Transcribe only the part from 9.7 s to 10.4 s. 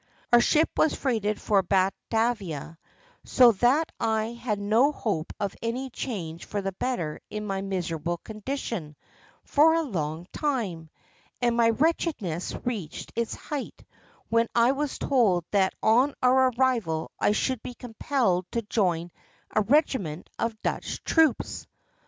a long